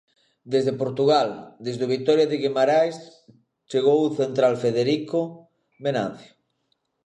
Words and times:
Desde 0.53 0.79
Portugal, 0.81 1.29
desde 1.65 1.83
o 1.85 1.91
Vitoria 1.95 2.27
de 2.29 2.39
Guimaraes 2.43 2.97
chegou 3.69 3.97
o 4.03 4.15
central 4.19 4.53
Frederico 4.61 5.19
Venancio. 5.85 6.33